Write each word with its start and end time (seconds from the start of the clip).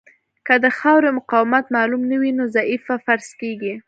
که 0.45 0.53
د 0.63 0.65
خاورې 0.79 1.09
مقاومت 1.19 1.65
معلوم 1.75 2.01
نه 2.11 2.17
وي 2.21 2.31
نو 2.37 2.43
ضعیفه 2.55 2.93
فرض 3.05 3.27
کیږي 3.39 3.73